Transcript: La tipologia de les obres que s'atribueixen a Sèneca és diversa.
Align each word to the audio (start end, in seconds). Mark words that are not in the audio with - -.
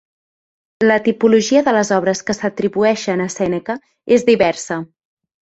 La 0.91 0.95
tipologia 1.07 1.61
de 1.67 1.73
les 1.77 1.91
obres 1.97 2.23
que 2.31 2.35
s'atribueixen 2.37 3.23
a 3.27 3.29
Sèneca 3.35 3.77
és 4.19 4.27
diversa. 4.33 4.81